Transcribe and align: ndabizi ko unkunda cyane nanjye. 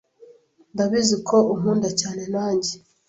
ndabizi 0.73 1.15
ko 1.27 1.37
unkunda 1.53 1.89
cyane 1.99 2.23
nanjye. 2.33 2.73